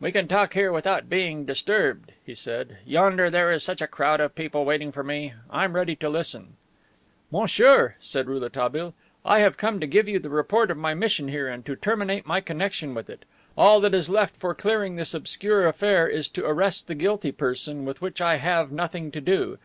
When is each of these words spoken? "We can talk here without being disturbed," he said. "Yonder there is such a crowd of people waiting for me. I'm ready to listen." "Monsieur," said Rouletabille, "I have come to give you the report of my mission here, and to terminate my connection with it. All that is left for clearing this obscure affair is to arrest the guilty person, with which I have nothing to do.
"We 0.00 0.12
can 0.12 0.28
talk 0.28 0.54
here 0.54 0.72
without 0.72 1.10
being 1.10 1.44
disturbed," 1.44 2.12
he 2.24 2.34
said. 2.34 2.78
"Yonder 2.86 3.28
there 3.28 3.52
is 3.52 3.62
such 3.62 3.82
a 3.82 3.86
crowd 3.86 4.18
of 4.18 4.34
people 4.34 4.64
waiting 4.64 4.92
for 4.92 5.02
me. 5.04 5.34
I'm 5.50 5.74
ready 5.74 5.94
to 5.96 6.08
listen." 6.08 6.56
"Monsieur," 7.30 7.94
said 8.00 8.28
Rouletabille, 8.28 8.94
"I 9.26 9.40
have 9.40 9.58
come 9.58 9.78
to 9.80 9.86
give 9.86 10.08
you 10.08 10.20
the 10.20 10.30
report 10.30 10.70
of 10.70 10.78
my 10.78 10.94
mission 10.94 11.28
here, 11.28 11.48
and 11.48 11.66
to 11.66 11.76
terminate 11.76 12.24
my 12.24 12.40
connection 12.40 12.94
with 12.94 13.10
it. 13.10 13.26
All 13.58 13.78
that 13.80 13.92
is 13.92 14.08
left 14.08 14.36
for 14.38 14.54
clearing 14.54 14.96
this 14.96 15.12
obscure 15.12 15.66
affair 15.68 16.08
is 16.08 16.30
to 16.30 16.46
arrest 16.46 16.86
the 16.86 16.94
guilty 16.94 17.30
person, 17.30 17.84
with 17.84 18.00
which 18.00 18.22
I 18.22 18.36
have 18.36 18.72
nothing 18.72 19.10
to 19.10 19.20
do. 19.20 19.58